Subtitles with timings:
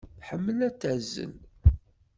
[0.19, 1.33] Tḥemmel ad tazzel.